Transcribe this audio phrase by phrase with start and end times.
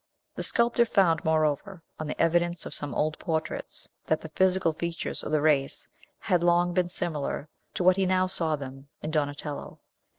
[0.33, 5.21] The sculptor found, moreover, on the evidence of some old portraits, that the physical features
[5.21, 9.77] of the race had long been similar to what he now saw them in Donatello.